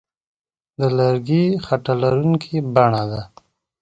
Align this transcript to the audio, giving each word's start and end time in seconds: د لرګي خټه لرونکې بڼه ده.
د 0.79 0.81
لرګي 0.97 1.43
خټه 1.65 1.93
لرونکې 2.03 2.57
بڼه 2.73 3.03
ده. 3.11 3.21